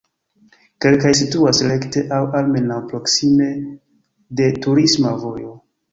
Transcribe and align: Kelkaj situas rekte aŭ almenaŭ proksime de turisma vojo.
Kelkaj 0.85 1.11
situas 1.19 1.59
rekte 1.67 2.03
aŭ 2.19 2.21
almenaŭ 2.39 2.79
proksime 2.93 3.53
de 4.41 4.49
turisma 4.65 5.13
vojo. 5.27 5.55